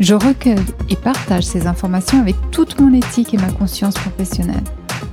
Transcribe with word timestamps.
Je 0.00 0.14
recueille 0.14 0.56
et 0.88 0.96
partage 0.96 1.44
ces 1.44 1.66
informations 1.66 2.20
avec 2.20 2.36
toute 2.50 2.80
mon 2.80 2.92
éthique 2.92 3.34
et 3.34 3.38
ma 3.38 3.52
conscience 3.52 3.94
professionnelle. 3.94 4.64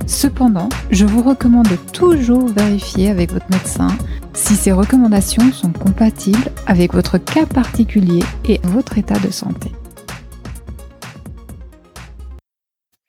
Cependant, 0.06 0.68
je 0.90 1.04
vous 1.04 1.22
recommande 1.22 1.68
toujours 1.92 2.48
vérifier 2.48 3.10
avec 3.10 3.32
votre 3.32 3.48
médecin 3.50 3.88
si 4.32 4.56
ces 4.56 4.72
recommandations 4.72 5.52
sont 5.52 5.72
compatibles 5.72 6.50
avec 6.66 6.94
votre 6.94 7.18
cas 7.18 7.46
particulier 7.46 8.22
et 8.48 8.60
votre 8.64 8.98
état 8.98 9.18
de 9.18 9.30
santé. 9.30 9.70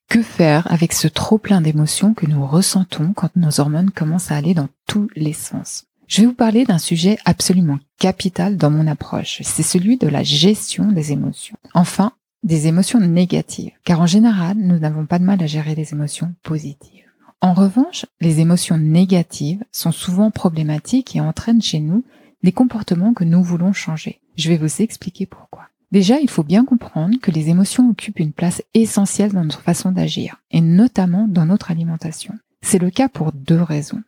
Que 0.09 0.21
faire 0.21 0.69
avec 0.69 0.93
ce 0.93 1.07
trop 1.07 1.37
plein 1.37 1.61
d'émotions 1.61 2.13
que 2.13 2.27
nous 2.27 2.45
ressentons 2.45 3.13
quand 3.15 3.35
nos 3.37 3.59
hormones 3.61 3.91
commencent 3.91 4.31
à 4.31 4.35
aller 4.35 4.53
dans 4.53 4.67
tous 4.85 5.09
les 5.15 5.33
sens? 5.33 5.85
Je 6.07 6.21
vais 6.21 6.27
vous 6.27 6.33
parler 6.33 6.65
d'un 6.65 6.77
sujet 6.77 7.17
absolument 7.23 7.79
capital 8.01 8.57
dans 8.57 8.71
mon 8.71 8.87
approche. 8.87 9.41
C'est 9.43 9.61
celui 9.61 9.97
de 9.97 10.07
la 10.07 10.23
gestion 10.23 10.91
des 10.91 11.11
émotions. 11.11 11.55
Enfin, 11.75 12.13
des 12.41 12.65
émotions 12.65 12.99
négatives. 12.99 13.73
Car 13.83 14.01
en 14.01 14.07
général, 14.07 14.57
nous 14.57 14.79
n'avons 14.79 15.05
pas 15.05 15.19
de 15.19 15.23
mal 15.23 15.43
à 15.43 15.45
gérer 15.45 15.75
les 15.75 15.93
émotions 15.93 16.33
positives. 16.41 17.05
En 17.41 17.53
revanche, 17.53 18.07
les 18.19 18.39
émotions 18.39 18.79
négatives 18.79 19.63
sont 19.71 19.91
souvent 19.91 20.31
problématiques 20.31 21.15
et 21.15 21.21
entraînent 21.21 21.61
chez 21.61 21.79
nous 21.79 22.03
des 22.41 22.51
comportements 22.51 23.13
que 23.13 23.23
nous 23.23 23.43
voulons 23.43 23.71
changer. 23.71 24.19
Je 24.35 24.49
vais 24.49 24.57
vous 24.57 24.81
expliquer 24.81 25.27
pourquoi. 25.27 25.67
Déjà, 25.91 26.19
il 26.19 26.29
faut 26.29 26.43
bien 26.43 26.65
comprendre 26.65 27.19
que 27.21 27.29
les 27.29 27.49
émotions 27.49 27.87
occupent 27.87 28.19
une 28.19 28.33
place 28.33 28.63
essentielle 28.73 29.33
dans 29.33 29.43
notre 29.43 29.61
façon 29.61 29.91
d'agir, 29.91 30.41
et 30.49 30.61
notamment 30.61 31.27
dans 31.27 31.45
notre 31.45 31.69
alimentation. 31.69 32.33
C'est 32.63 32.79
le 32.79 32.89
cas 32.89 33.09
pour 33.09 33.31
deux 33.31 33.61
raisons. 33.61 34.01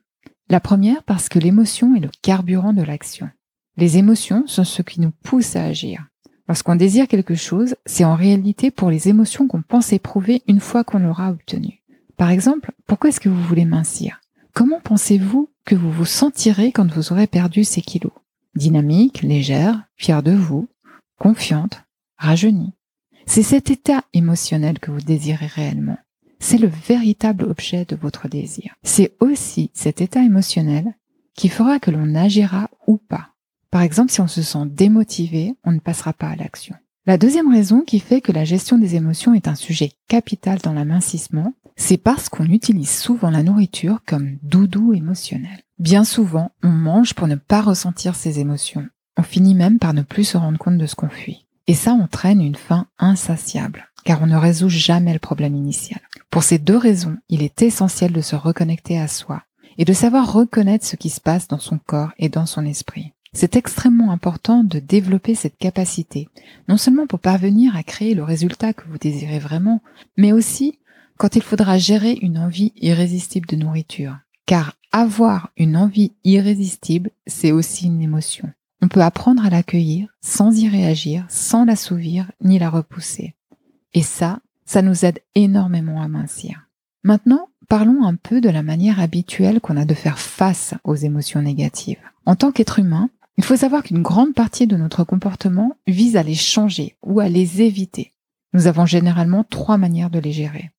La 0.50 0.60
première 0.60 1.04
parce 1.04 1.30
que 1.30 1.38
l'émotion 1.38 1.96
est 1.96 2.00
le 2.00 2.10
carburant 2.24 2.74
de 2.74 2.82
l'action. 2.82 3.30
Les 3.76 3.98
émotions 3.98 4.46
sont 4.46 4.64
ce 4.64 4.82
qui 4.82 5.02
nous 5.02 5.12
pousse 5.24 5.56
à 5.56 5.64
agir. 5.64 6.06
Lorsqu'on 6.48 6.76
désire 6.76 7.08
quelque 7.08 7.36
chose, 7.36 7.76
c'est 7.86 8.04
en 8.04 8.16
réalité 8.16 8.70
pour 8.70 8.92
les 8.92 9.08
émotions 9.08 9.48
qu'on 9.48 9.62
pense 9.62 9.94
éprouver 9.94 10.44
une 10.48 10.60
fois 10.60 10.84
qu'on 10.84 11.00
l'aura 11.00 11.32
obtenu. 11.32 11.82
Par 12.18 12.30
exemple, 12.30 12.72
pourquoi 12.86 13.10
est-ce 13.10 13.20
que 13.20 13.30
vous 13.30 13.44
voulez 13.44 13.66
mincir? 13.66 14.22
Comment 14.54 14.80
pensez-vous 14.80 15.50
que 15.66 15.76
vous 15.76 15.92
vous 15.92 16.06
sentirez 16.06 16.72
quand 16.72 16.92
vous 16.92 17.12
aurez 17.12 17.28
perdu 17.28 17.64
ces 17.64 17.82
kilos? 17.82 18.14
Dynamique, 18.56 19.24
légère, 19.24 19.84
fière 19.96 20.22
de 20.22 20.34
vous, 20.34 20.68
confiante, 21.18 21.84
rajeunie. 22.18 22.74
C'est 23.26 23.42
cet 23.42 23.72
état 23.72 24.04
émotionnel 24.14 24.80
que 24.80 24.92
vous 24.92 25.02
désirez 25.02 25.48
réellement. 25.48 25.98
C'est 26.40 26.58
le 26.58 26.68
véritable 26.68 27.46
objet 27.46 27.86
de 27.86 27.96
votre 27.96 28.28
désir. 28.28 28.76
C'est 28.84 29.16
aussi 29.22 29.72
cet 29.74 30.02
état 30.02 30.22
émotionnel 30.22 30.94
qui 31.36 31.50
fera 31.50 31.80
que 31.80 31.90
l'on 31.90 32.14
agira 32.16 32.70
ou 32.86 32.98
pas. 32.98 33.33
Par 33.74 33.82
exemple, 33.82 34.12
si 34.12 34.22
on 34.22 34.28
se 34.28 34.44
sent 34.44 34.68
démotivé, 34.68 35.56
on 35.64 35.72
ne 35.72 35.80
passera 35.80 36.14
pas 36.14 36.28
à 36.28 36.36
l'action. 36.36 36.76
La 37.08 37.18
deuxième 37.18 37.52
raison 37.52 37.82
qui 37.82 38.00
fait 38.00 38.22
que 38.22 38.32
la 38.32 38.46
gestion 38.46 38.78
des 38.78 38.94
émotions 38.94 39.34
est 39.34 39.48
un 39.48 39.56
sujet 39.56 39.94
capital 40.08 40.60
dans 40.60 40.74
l'amincissement, 40.74 41.56
c'est 41.76 41.98
parce 41.98 42.30
qu'on 42.30 42.46
utilise 42.46 42.92
souvent 42.92 43.32
la 43.32 43.42
nourriture 43.42 44.02
comme 44.06 44.38
doudou 44.44 44.94
émotionnel. 44.94 45.64
Bien 45.80 46.04
souvent, 46.04 46.52
on 46.62 46.70
mange 46.70 47.16
pour 47.16 47.28
ne 47.28 47.34
pas 47.34 47.64
ressentir 47.64 48.14
ses 48.14 48.40
émotions. 48.40 48.88
On 49.18 49.24
finit 49.24 49.56
même 49.56 49.80
par 49.80 49.96
ne 49.96 50.04
plus 50.04 50.26
se 50.26 50.38
rendre 50.38 50.60
compte 50.60 50.78
de 50.78 50.86
ce 50.86 50.94
qu'on 50.94 51.10
fuit. 51.10 51.48
Et 51.66 51.74
ça 51.74 51.94
entraîne 51.94 52.42
une 52.44 52.54
faim 52.54 52.86
insatiable, 53.00 53.90
car 54.06 54.22
on 54.22 54.28
ne 54.28 54.38
résout 54.38 54.70
jamais 54.70 55.14
le 55.14 55.20
problème 55.20 55.56
initial. 55.56 56.02
Pour 56.30 56.44
ces 56.44 56.60
deux 56.60 56.78
raisons, 56.78 57.18
il 57.28 57.42
est 57.42 57.64
essentiel 57.64 58.12
de 58.12 58.22
se 58.22 58.36
reconnecter 58.36 59.00
à 59.00 59.08
soi 59.08 59.42
et 59.80 59.84
de 59.84 59.94
savoir 59.94 60.32
reconnaître 60.32 60.86
ce 60.86 60.96
qui 60.96 61.10
se 61.10 61.20
passe 61.20 61.48
dans 61.48 61.58
son 61.58 61.80
corps 61.80 62.12
et 62.20 62.30
dans 62.30 62.46
son 62.46 62.68
esprit. 62.68 63.14
C'est 63.34 63.56
extrêmement 63.56 64.12
important 64.12 64.64
de 64.64 64.80
développer 64.80 65.34
cette 65.34 65.58
capacité, 65.58 66.30
non 66.70 66.78
seulement 66.78 67.08
pour 67.08 67.20
parvenir 67.20 67.76
à 67.76 67.84
créer 67.84 68.14
le 68.14 68.24
résultat 68.24 68.74
que 68.74 68.88
vous 68.88 69.00
désirez 69.00 69.40
vraiment, 69.40 69.82
mais 70.18 70.32
aussi 70.32 70.80
quand 71.18 71.36
il 71.36 71.42
faudra 71.42 71.78
gérer 71.78 72.18
une 72.22 72.38
envie 72.38 72.74
irrésistible 72.76 73.48
de 73.48 73.56
nourriture. 73.56 74.18
Car 74.46 74.76
avoir 74.92 75.52
une 75.58 75.76
envie 75.76 76.12
irrésistible, 76.24 77.10
c'est 77.26 77.52
aussi 77.52 77.88
une 77.88 78.02
émotion. 78.02 78.52
On 78.82 78.88
peut 78.88 79.02
apprendre 79.02 79.46
à 79.46 79.50
l'accueillir 79.50 80.10
sans 80.22 80.56
y 80.60 80.68
réagir, 80.68 81.26
sans 81.30 81.66
l'assouvir 81.66 82.32
ni 82.42 82.60
la 82.60 82.70
repousser. 82.70 83.34
Et 83.94 84.04
ça, 84.04 84.40
ça 84.66 84.82
nous 84.82 85.06
aide 85.06 85.20
énormément 85.36 86.02
à 86.02 86.08
mincir. 86.08 86.68
Maintenant, 87.04 87.50
parlons 87.70 88.06
un 88.06 88.16
peu 88.16 88.42
de 88.42 88.50
la 88.50 88.62
manière 88.62 89.00
habituelle 89.00 89.62
qu'on 89.62 89.78
a 89.78 89.86
de 89.86 89.94
faire 89.94 90.20
face 90.20 90.74
aux 90.84 90.96
émotions 90.96 91.42
négatives. 91.42 92.02
En 92.26 92.36
tant 92.36 92.52
qu'être 92.52 92.80
humain, 92.80 93.10
il 93.38 93.44
faut 93.44 93.56
savoir 93.56 93.84
qu'une 93.84 94.02
grande 94.02 94.34
partie 94.34 94.68
de 94.68 94.78
notre 94.78 95.04
comportement 95.04 95.76
vise 95.88 96.18
à 96.18 96.24
les 96.24 96.36
changer 96.36 96.98
ou 97.02 97.20
à 97.20 97.30
les 97.30 97.62
éviter. 97.62 98.14
Nous 98.54 98.68
avons 98.68 98.86
généralement 98.86 99.44
trois 99.44 99.78
manières 99.78 100.12
de 100.12 100.20
les 100.20 100.32
gérer. 100.32 100.72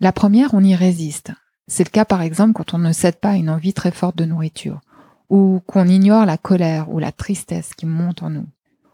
La 0.00 0.12
première, 0.12 0.54
on 0.54 0.64
y 0.64 0.74
résiste. 0.74 1.32
C'est 1.66 1.84
le 1.84 1.90
cas 1.90 2.06
par 2.06 2.22
exemple 2.22 2.54
quand 2.54 2.72
on 2.72 2.78
ne 2.78 2.92
cède 2.92 3.16
pas 3.16 3.30
à 3.30 3.36
une 3.36 3.50
envie 3.50 3.74
très 3.74 3.90
forte 3.90 4.16
de 4.16 4.24
nourriture 4.24 4.80
ou 5.28 5.60
qu'on 5.66 5.86
ignore 5.86 6.24
la 6.24 6.38
colère 6.38 6.90
ou 6.90 6.98
la 6.98 7.12
tristesse 7.12 7.74
qui 7.74 7.84
monte 7.84 8.22
en 8.22 8.30
nous. 8.30 8.46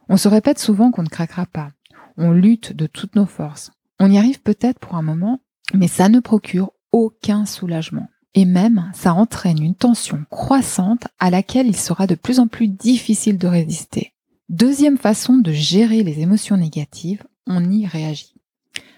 On 0.09 0.17
se 0.17 0.29
répète 0.29 0.59
souvent 0.59 0.91
qu'on 0.91 1.05
ne 1.05 1.09
craquera 1.09 1.47
pas. 1.47 1.71
On 2.17 2.33
lutte 2.33 2.73
de 2.73 2.87
toutes 2.87 3.15
nos 3.15 3.27
forces. 3.27 3.71
On 4.01 4.11
y 4.11 4.19
arrive 4.19 4.41
peut-être 4.41 4.81
pour 4.81 4.97
un 4.97 5.03
moment, 5.03 5.41
mais 5.73 5.89
ça 5.89 6.09
ne 6.09 6.19
procure 6.21 6.73
aucun 6.93 7.47
soulagement. 7.47 8.09
Et 8.35 8.45
même, 8.45 8.91
ça 8.95 9.15
entraîne 9.15 9.63
une 9.63 9.77
tension 9.77 10.25
croissante 10.29 11.07
à 11.19 11.31
laquelle 11.31 11.69
il 11.69 11.77
sera 11.77 12.07
de 12.07 12.17
plus 12.17 12.41
en 12.41 12.49
plus 12.49 12.69
difficile 12.69 13.39
de 13.39 13.47
résister. 13.47 14.13
Deuxième 14.49 14.99
façon 14.99 15.37
de 15.37 15.53
gérer 15.53 16.03
les 16.03 16.21
émotions 16.21 16.57
négatives, 16.57 17.25
on 17.47 17.71
y 17.71 17.87
réagit. 17.87 18.35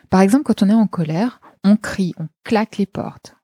Par 0.08 0.20
exemple, 0.20 0.44
quand 0.44 0.62
on 0.62 0.70
est 0.70 0.74
en 0.74 0.86
colère, 0.86 1.41
on 1.64 1.76
crie, 1.76 2.14
on 2.19 2.28
claque 2.44 2.78
les 2.78 2.86
portes. 2.86 3.36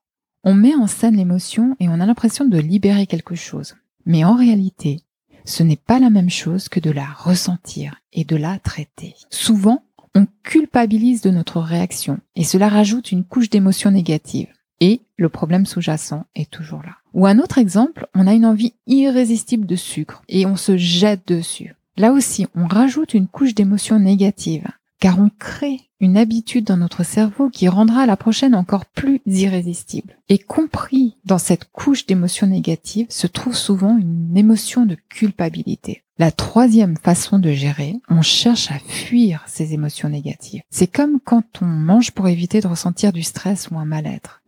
On 0.43 0.53
met 0.53 0.75
en 0.75 0.87
scène 0.87 1.15
l'émotion 1.15 1.75
et 1.79 1.87
on 1.87 1.99
a 1.99 2.05
l'impression 2.05 2.45
de 2.45 2.57
libérer 2.57 3.05
quelque 3.05 3.35
chose. 3.35 3.75
Mais 4.05 4.23
en 4.23 4.35
réalité, 4.35 5.01
ce 5.45 5.63
n'est 5.63 5.77
pas 5.77 5.99
la 5.99 6.09
même 6.09 6.29
chose 6.29 6.69
que 6.69 6.79
de 6.79 6.91
la 6.91 7.05
ressentir 7.05 8.01
et 8.11 8.23
de 8.23 8.35
la 8.35 8.59
traiter. 8.59 9.15
Souvent, 9.29 9.83
on 10.15 10.27
culpabilise 10.43 11.21
de 11.21 11.31
notre 11.31 11.59
réaction 11.59 12.19
et 12.35 12.43
cela 12.43 12.69
rajoute 12.69 13.11
une 13.11 13.23
couche 13.23 13.49
d'émotions 13.49 13.91
négatives. 13.91 14.53
Et 14.85 14.99
le 15.15 15.29
problème 15.29 15.65
sous-jacent 15.65 16.25
est 16.35 16.51
toujours 16.51 16.83
là. 16.83 16.97
Ou 17.13 17.25
un 17.25 17.39
autre 17.39 17.57
exemple, 17.57 18.05
on 18.13 18.27
a 18.27 18.33
une 18.33 18.45
envie 18.45 18.73
irrésistible 18.85 19.65
de 19.65 19.77
sucre 19.77 20.23
et 20.27 20.45
on 20.45 20.57
se 20.57 20.75
jette 20.75 21.25
dessus. 21.25 21.73
Là 21.95 22.11
aussi, 22.11 22.47
on 22.53 22.67
rajoute 22.67 23.13
une 23.13 23.29
couche 23.29 23.55
d'émotions 23.55 23.97
négatives 23.97 24.67
car 24.99 25.19
on 25.19 25.29
crée 25.39 25.79
une 26.01 26.17
habitude 26.17 26.65
dans 26.65 26.75
notre 26.75 27.05
cerveau 27.05 27.49
qui 27.49 27.69
rendra 27.69 28.05
la 28.05 28.17
prochaine 28.17 28.55
encore 28.55 28.85
plus 28.85 29.21
irrésistible. 29.25 30.17
Et 30.27 30.37
compris 30.37 31.15
dans 31.23 31.37
cette 31.37 31.71
couche 31.71 32.05
d'émotions 32.05 32.47
négatives 32.47 33.07
se 33.07 33.27
trouve 33.27 33.55
souvent 33.55 33.97
une 33.97 34.35
émotion 34.35 34.85
de 34.85 34.97
culpabilité. 35.07 36.03
La 36.19 36.31
troisième 36.31 36.97
façon 36.97 37.39
de 37.39 37.53
gérer, 37.53 37.95
on 38.09 38.21
cherche 38.21 38.69
à 38.69 38.79
fuir 38.79 39.45
ces 39.47 39.73
émotions 39.73 40.09
négatives. 40.09 40.61
C'est 40.69 40.87
comme 40.87 41.21
quand 41.23 41.61
on 41.61 41.67
mange 41.67 42.11
pour 42.11 42.27
éviter 42.27 42.59
de 42.59 42.67
ressentir 42.67 43.13
du 43.13 43.23
stress 43.23 43.69
ou 43.71 43.79
un 43.79 43.85
mal-être. 43.85 44.42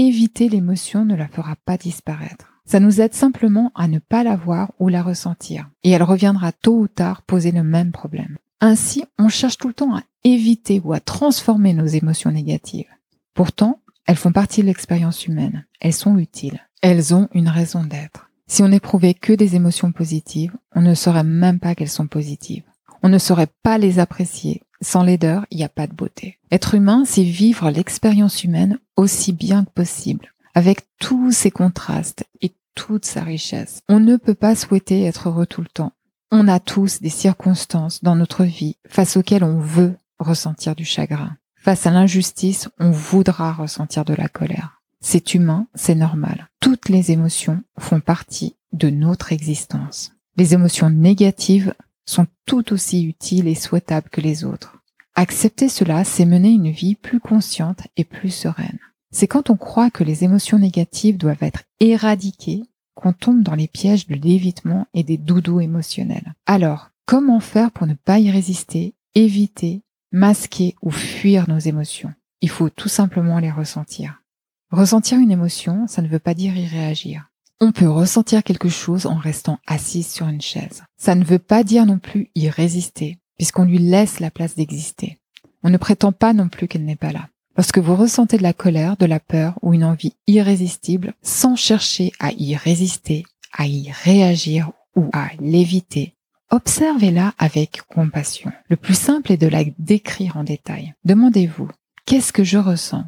Éviter 0.00 0.48
l'émotion 0.48 1.04
ne 1.04 1.16
la 1.16 1.26
fera 1.26 1.56
pas 1.56 1.76
disparaître. 1.76 2.52
Ça 2.64 2.78
nous 2.78 3.00
aide 3.00 3.14
simplement 3.14 3.72
à 3.74 3.88
ne 3.88 3.98
pas 3.98 4.22
la 4.22 4.36
voir 4.36 4.70
ou 4.78 4.88
la 4.88 5.02
ressentir. 5.02 5.68
Et 5.82 5.90
elle 5.90 6.04
reviendra 6.04 6.52
tôt 6.52 6.78
ou 6.78 6.86
tard 6.86 7.22
poser 7.22 7.50
le 7.50 7.64
même 7.64 7.90
problème. 7.90 8.38
Ainsi, 8.60 9.02
on 9.18 9.28
cherche 9.28 9.58
tout 9.58 9.66
le 9.66 9.74
temps 9.74 9.96
à 9.96 10.04
éviter 10.22 10.80
ou 10.84 10.92
à 10.92 11.00
transformer 11.00 11.74
nos 11.74 11.86
émotions 11.86 12.30
négatives. 12.30 12.86
Pourtant, 13.34 13.80
elles 14.06 14.14
font 14.14 14.30
partie 14.30 14.60
de 14.60 14.66
l'expérience 14.66 15.26
humaine. 15.26 15.66
Elles 15.80 15.92
sont 15.92 16.16
utiles. 16.16 16.60
Elles 16.80 17.12
ont 17.12 17.28
une 17.34 17.48
raison 17.48 17.82
d'être. 17.82 18.30
Si 18.46 18.62
on 18.62 18.68
n'éprouvait 18.68 19.14
que 19.14 19.32
des 19.32 19.56
émotions 19.56 19.90
positives, 19.90 20.56
on 20.76 20.80
ne 20.80 20.94
saurait 20.94 21.24
même 21.24 21.58
pas 21.58 21.74
qu'elles 21.74 21.88
sont 21.88 22.06
positives. 22.06 22.62
On 23.02 23.08
ne 23.08 23.18
saurait 23.18 23.48
pas 23.64 23.78
les 23.78 23.98
apprécier. 23.98 24.62
Sans 24.80 25.02
laideur, 25.02 25.44
il 25.50 25.56
n'y 25.56 25.64
a 25.64 25.68
pas 25.68 25.88
de 25.88 25.94
beauté. 25.94 26.38
Être 26.52 26.76
humain, 26.76 27.02
c'est 27.04 27.24
vivre 27.24 27.68
l'expérience 27.70 28.44
humaine 28.44 28.78
aussi 28.98 29.32
bien 29.32 29.64
que 29.64 29.70
possible, 29.70 30.34
avec 30.54 30.80
tous 30.98 31.30
ses 31.30 31.52
contrastes 31.52 32.24
et 32.42 32.52
toute 32.74 33.06
sa 33.06 33.22
richesse. 33.22 33.80
On 33.88 34.00
ne 34.00 34.16
peut 34.16 34.34
pas 34.34 34.56
souhaiter 34.56 35.04
être 35.04 35.28
heureux 35.28 35.46
tout 35.46 35.62
le 35.62 35.68
temps. 35.68 35.92
On 36.32 36.48
a 36.48 36.60
tous 36.60 37.00
des 37.00 37.08
circonstances 37.08 38.02
dans 38.02 38.16
notre 38.16 38.44
vie 38.44 38.76
face 38.86 39.16
auxquelles 39.16 39.44
on 39.44 39.60
veut 39.60 39.96
ressentir 40.18 40.74
du 40.74 40.84
chagrin. 40.84 41.36
Face 41.56 41.86
à 41.86 41.90
l'injustice, 41.90 42.68
on 42.78 42.90
voudra 42.90 43.52
ressentir 43.52 44.04
de 44.04 44.14
la 44.14 44.28
colère. 44.28 44.82
C'est 45.00 45.32
humain, 45.32 45.68
c'est 45.74 45.94
normal. 45.94 46.48
Toutes 46.60 46.88
les 46.88 47.12
émotions 47.12 47.62
font 47.78 48.00
partie 48.00 48.56
de 48.72 48.90
notre 48.90 49.32
existence. 49.32 50.12
Les 50.36 50.54
émotions 50.54 50.90
négatives 50.90 51.72
sont 52.04 52.26
tout 52.46 52.72
aussi 52.72 53.04
utiles 53.04 53.46
et 53.46 53.54
souhaitables 53.54 54.10
que 54.10 54.20
les 54.20 54.44
autres. 54.44 54.78
Accepter 55.14 55.68
cela, 55.68 56.04
c'est 56.04 56.24
mener 56.24 56.50
une 56.50 56.70
vie 56.70 56.94
plus 56.94 57.20
consciente 57.20 57.86
et 57.96 58.04
plus 58.04 58.30
sereine. 58.30 58.78
C'est 59.10 59.26
quand 59.26 59.50
on 59.50 59.56
croit 59.56 59.90
que 59.90 60.04
les 60.04 60.24
émotions 60.24 60.58
négatives 60.58 61.16
doivent 61.16 61.42
être 61.42 61.64
éradiquées 61.80 62.62
qu'on 62.94 63.12
tombe 63.12 63.42
dans 63.42 63.54
les 63.54 63.68
pièges 63.68 64.06
de 64.06 64.14
l'évitement 64.14 64.86
et 64.92 65.04
des 65.04 65.16
doudous 65.16 65.60
émotionnels. 65.60 66.34
Alors, 66.46 66.90
comment 67.06 67.40
faire 67.40 67.70
pour 67.70 67.86
ne 67.86 67.94
pas 67.94 68.18
y 68.18 68.30
résister, 68.30 68.94
éviter, 69.14 69.82
masquer 70.12 70.74
ou 70.82 70.90
fuir 70.90 71.48
nos 71.48 71.58
émotions? 71.58 72.12
Il 72.40 72.50
faut 72.50 72.70
tout 72.70 72.88
simplement 72.88 73.38
les 73.38 73.50
ressentir. 73.50 74.22
Ressentir 74.70 75.18
une 75.18 75.30
émotion, 75.30 75.86
ça 75.86 76.02
ne 76.02 76.08
veut 76.08 76.18
pas 76.18 76.34
dire 76.34 76.56
y 76.56 76.66
réagir. 76.66 77.30
On 77.60 77.72
peut 77.72 77.88
ressentir 77.88 78.44
quelque 78.44 78.68
chose 78.68 79.06
en 79.06 79.16
restant 79.16 79.58
assis 79.66 80.02
sur 80.02 80.28
une 80.28 80.40
chaise. 80.40 80.84
Ça 80.96 81.14
ne 81.14 81.24
veut 81.24 81.38
pas 81.38 81.64
dire 81.64 81.86
non 81.86 81.98
plus 81.98 82.30
y 82.34 82.48
résister, 82.48 83.18
puisqu'on 83.36 83.64
lui 83.64 83.78
laisse 83.78 84.20
la 84.20 84.30
place 84.30 84.54
d'exister. 84.54 85.18
On 85.64 85.70
ne 85.70 85.76
prétend 85.76 86.12
pas 86.12 86.32
non 86.32 86.48
plus 86.48 86.68
qu'elle 86.68 86.84
n'est 86.84 86.96
pas 86.96 87.12
là. 87.12 87.28
Lorsque 87.58 87.78
vous 87.78 87.96
ressentez 87.96 88.38
de 88.38 88.44
la 88.44 88.52
colère, 88.52 88.96
de 88.96 89.04
la 89.04 89.18
peur 89.18 89.58
ou 89.62 89.74
une 89.74 89.82
envie 89.82 90.14
irrésistible, 90.28 91.14
sans 91.22 91.56
chercher 91.56 92.12
à 92.20 92.30
y 92.30 92.54
résister, 92.54 93.26
à 93.52 93.66
y 93.66 93.90
réagir 93.90 94.70
ou 94.94 95.10
à 95.12 95.30
l'éviter, 95.40 96.14
observez-la 96.50 97.34
avec 97.36 97.82
compassion. 97.82 98.52
Le 98.68 98.76
plus 98.76 98.94
simple 98.94 99.32
est 99.32 99.36
de 99.36 99.48
la 99.48 99.64
décrire 99.80 100.36
en 100.36 100.44
détail. 100.44 100.94
Demandez-vous, 101.04 101.68
qu'est-ce 102.06 102.32
que 102.32 102.44
je 102.44 102.58
ressens? 102.58 103.04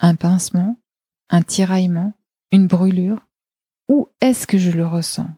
Un 0.00 0.16
pincement? 0.16 0.76
Un 1.30 1.42
tiraillement? 1.42 2.14
Une 2.50 2.66
brûlure? 2.66 3.24
Où 3.88 4.08
est-ce 4.20 4.48
que 4.48 4.58
je 4.58 4.72
le 4.72 4.88
ressens? 4.88 5.28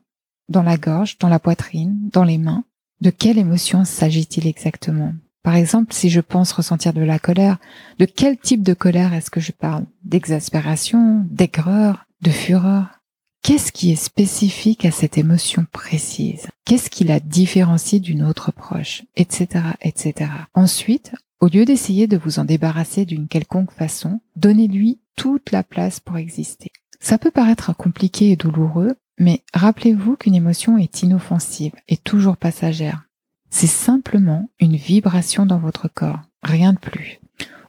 Dans 0.48 0.62
la 0.62 0.78
gorge, 0.78 1.18
dans 1.18 1.28
la 1.28 1.40
poitrine, 1.40 2.08
dans 2.10 2.24
les 2.24 2.38
mains? 2.38 2.64
De 3.02 3.10
quelle 3.10 3.36
émotion 3.36 3.84
s'agit-il 3.84 4.46
exactement? 4.46 5.12
Par 5.46 5.54
exemple, 5.54 5.92
si 5.92 6.10
je 6.10 6.20
pense 6.20 6.50
ressentir 6.50 6.92
de 6.92 7.02
la 7.02 7.20
colère, 7.20 7.58
de 8.00 8.04
quel 8.04 8.36
type 8.36 8.64
de 8.64 8.74
colère 8.74 9.14
est-ce 9.14 9.30
que 9.30 9.38
je 9.38 9.52
parle? 9.52 9.86
D'exaspération, 10.02 11.24
d'aigreur, 11.30 12.06
de 12.20 12.32
fureur? 12.32 13.00
Qu'est-ce 13.44 13.70
qui 13.70 13.92
est 13.92 13.94
spécifique 13.94 14.84
à 14.84 14.90
cette 14.90 15.18
émotion 15.18 15.64
précise? 15.70 16.48
Qu'est-ce 16.64 16.90
qui 16.90 17.04
la 17.04 17.20
différencie 17.20 18.02
d'une 18.02 18.24
autre 18.24 18.50
proche? 18.50 19.04
Etc. 19.14 19.46
etc. 19.82 20.32
Ensuite, 20.52 21.12
au 21.38 21.46
lieu 21.46 21.64
d'essayer 21.64 22.08
de 22.08 22.16
vous 22.16 22.40
en 22.40 22.44
débarrasser 22.44 23.04
d'une 23.04 23.28
quelconque 23.28 23.70
façon, 23.70 24.18
donnez-lui 24.34 24.98
toute 25.14 25.52
la 25.52 25.62
place 25.62 26.00
pour 26.00 26.16
exister. 26.16 26.72
Ça 26.98 27.18
peut 27.18 27.30
paraître 27.30 27.72
compliqué 27.72 28.32
et 28.32 28.36
douloureux, 28.36 28.96
mais 29.16 29.44
rappelez-vous 29.54 30.16
qu'une 30.16 30.34
émotion 30.34 30.76
est 30.76 31.04
inoffensive 31.04 31.74
et 31.86 31.98
toujours 31.98 32.36
passagère. 32.36 33.05
C'est 33.58 33.66
simplement 33.66 34.50
une 34.60 34.76
vibration 34.76 35.46
dans 35.46 35.56
votre 35.56 35.88
corps, 35.88 36.20
rien 36.42 36.74
de 36.74 36.78
plus. 36.78 37.20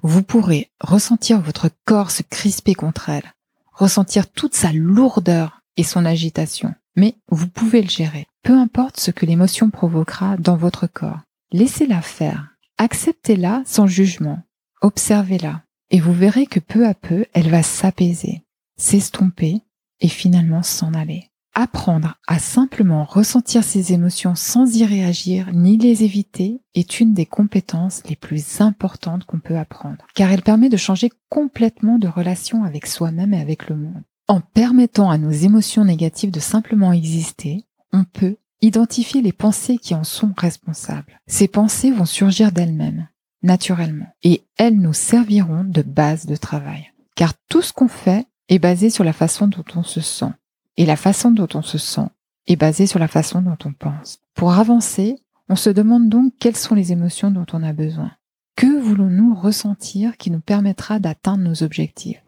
Vous 0.01 0.22
pourrez 0.22 0.69
ressentir 0.81 1.39
votre 1.39 1.69
corps 1.86 2.12
se 2.12 2.24
crisper 2.24 2.74
contre 2.74 3.07
elle, 3.07 3.34
ressentir 3.72 4.30
toute 4.30 4.54
sa 4.54 4.74
lourdeur 4.74 5.62
et 5.78 5.84
son 5.84 6.04
agitation, 6.04 6.75
mais 6.98 7.16
vous 7.30 7.48
pouvez 7.48 7.81
le 7.81 7.88
gérer. 7.88 8.28
Peu 8.44 8.51
importe 8.51 9.00
ce 9.00 9.12
que 9.12 9.25
l'émotion 9.25 9.69
provoquera 9.69 10.36
dans 10.36 10.57
votre 10.57 10.88
corps, 10.88 11.22
laissez-la 11.54 12.01
faire, 12.01 12.50
acceptez-la 12.78 13.63
sans 13.66 13.88
jugement, 13.88 14.44
observez-la, 14.81 15.63
et 15.90 16.01
vous 16.01 16.13
verrez 16.13 16.48
que 16.48 16.60
peu 16.60 16.86
à 16.86 16.95
peu, 16.95 17.24
elle 17.31 17.50
va 17.50 17.63
s'apaiser, 17.63 18.44
s'estomper 18.75 19.62
et 20.01 20.10
finalement 20.10 20.63
s'en 20.63 20.94
aller. 20.94 21.31
Apprendre 21.59 22.19
à 22.27 22.38
simplement 22.38 23.04
ressentir 23.04 23.63
ses 23.63 23.92
émotions 23.92 24.36
sans 24.36 24.77
y 24.77 24.86
réagir 24.86 25.50
ni 25.54 25.80
les 25.80 26.04
éviter 26.04 26.62
est 26.75 27.00
une 27.00 27.15
des 27.15 27.25
compétences 27.25 28.04
les 28.07 28.15
plus 28.15 28.62
importantes 28.62 29.24
qu'on 29.24 29.39
peut 29.39 29.57
apprendre, 29.57 30.06
car 30.13 30.31
elle 30.31 30.44
permet 30.44 30.69
de 30.69 30.77
changer 30.77 31.09
complètement 31.30 31.98
de 31.98 32.07
relation 32.07 32.63
avec 32.63 32.86
soi-même 32.86 33.33
et 33.33 33.42
avec 33.42 33.69
le 33.69 33.75
monde. 33.75 34.04
En 34.27 34.39
permettant 34.39 35.09
à 35.09 35.18
nos 35.18 35.31
émotions 35.31 35.83
négatives 35.83 36.30
de 36.30 36.39
simplement 36.39 36.94
exister, 36.94 37.65
on 37.92 38.04
peut 38.04 38.38
identifier 38.62 39.24
les 39.24 39.33
pensées 39.33 39.80
qui 39.80 39.95
en 39.95 40.04
sont 40.04 40.36
responsables. 40.38 41.19
Ces 41.25 41.48
pensées 41.48 41.89
vont 41.89 42.06
surgir 42.06 42.51
d'elles-mêmes, 42.51 43.07
naturellement, 43.42 44.13
et 44.21 44.44
elles 44.57 44.77
nous 44.77 44.94
serviront 44.94 45.63
de 45.63 45.81
base 45.81 46.27
de 46.27 46.36
travail. 46.36 46.92
Car 47.15 47.33
tout 47.50 47.63
ce 47.63 47.74
qu'on 47.74 47.88
fait 47.88 48.27
est 48.48 48.59
basé 48.59 48.92
sur 48.92 49.04
la 49.04 49.12
façon 49.12 49.48
dont 49.48 49.65
on 49.75 49.81
se 49.81 50.01
sent, 50.01 50.31
et 50.77 50.85
la 50.85 50.95
façon 50.95 51.31
dont 51.31 51.47
on 51.53 51.62
se 51.62 51.77
sent 51.77 52.07
est 52.47 52.56
basée 52.56 52.88
sur 52.88 53.00
la 53.00 53.07
façon 53.07 53.41
dont 53.41 53.57
on 53.65 53.74
pense. 53.74 54.19
Pour 54.33 54.53
avancer, 54.53 55.18
on 55.50 55.56
se 55.56 55.69
demande 55.69 56.09
donc 56.09 56.33
quelles 56.39 56.56
sont 56.56 56.75
les 56.75 56.91
émotions 56.91 57.31
dont 57.31 57.45
on 57.53 57.63
a 57.63 57.74
besoin. 57.74 58.12
Que 58.56 58.79
voulons-nous 58.79 59.35
ressentir 59.35 60.18
qui 60.18 60.31
nous 60.31 60.39
permettra 60.39 61.00
d'atteindre 61.00 61.44
nos 61.44 61.63
objectifs? 61.63 62.24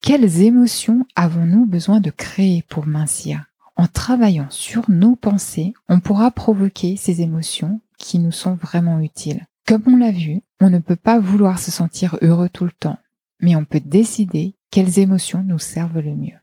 Quelles 0.00 0.42
émotions 0.42 1.06
avons-nous 1.14 1.66
besoin 1.66 2.00
de 2.00 2.10
créer 2.10 2.62
pour 2.68 2.86
mincir? 2.86 3.44
En 3.76 3.86
travaillant 3.86 4.48
sur 4.50 4.90
nos 4.90 5.16
pensées, 5.16 5.74
on 5.88 6.00
pourra 6.00 6.30
provoquer 6.30 6.96
ces 6.96 7.22
émotions 7.22 7.80
qui 7.98 8.18
nous 8.18 8.32
sont 8.32 8.54
vraiment 8.54 9.00
utiles. 9.00 9.46
Comme 9.66 9.84
on 9.86 9.96
l'a 9.96 10.10
vu, 10.10 10.42
on 10.60 10.70
ne 10.70 10.78
peut 10.78 10.96
pas 10.96 11.18
vouloir 11.18 11.58
se 11.58 11.70
sentir 11.70 12.18
heureux 12.20 12.48
tout 12.48 12.64
le 12.64 12.72
temps, 12.72 12.98
mais 13.40 13.56
on 13.56 13.64
peut 13.64 13.80
décider 13.80 14.54
quelles 14.70 14.98
émotions 14.98 15.42
nous 15.42 15.58
servent 15.58 16.00
le 16.00 16.14
mieux. 16.14 16.41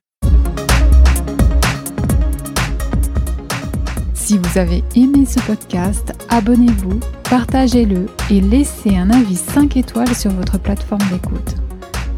Si 4.29 4.37
vous 4.37 4.57
avez 4.59 4.83
aimé 4.95 5.25
ce 5.25 5.39
podcast, 5.39 6.13
abonnez-vous, 6.29 6.99
partagez-le 7.31 8.05
et 8.29 8.41
laissez 8.41 8.95
un 8.95 9.09
avis 9.09 9.35
5 9.35 9.75
étoiles 9.75 10.13
sur 10.13 10.29
votre 10.29 10.59
plateforme 10.59 11.01
d'écoute. 11.11 11.55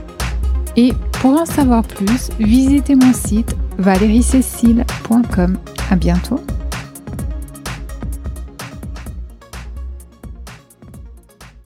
et 0.76 0.92
pour 1.12 1.40
en 1.40 1.46
savoir 1.46 1.84
plus, 1.84 2.30
visitez 2.40 2.96
mon 2.96 3.12
site 3.12 3.54
valeriecécile.com. 3.78 5.58
À 5.92 5.94
bientôt! 5.94 6.40